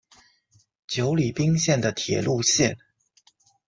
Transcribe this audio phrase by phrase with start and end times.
[0.87, 2.75] 久里滨线的铁路线。